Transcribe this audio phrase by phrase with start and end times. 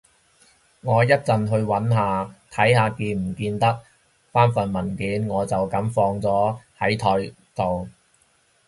[0.81, 3.81] 我一陣去搵下，睇下見唔見得
[4.31, 7.87] 返份文件，我就噉放咗喺佢枱頭